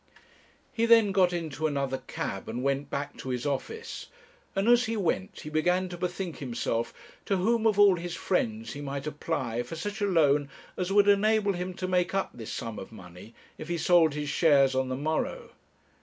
[0.73, 4.07] He then got into another cab and went back to his office;
[4.55, 6.91] and as he went he began to bethink himself
[7.25, 11.07] to whom of all his friends he might apply for such a loan as would
[11.07, 14.89] enable him to make up this sum of money, if he sold his shares on
[14.89, 15.51] the morrow.